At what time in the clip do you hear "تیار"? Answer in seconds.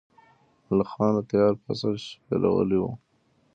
1.29-1.53